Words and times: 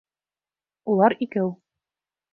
Улар 0.93 1.17
икәү. 1.27 1.55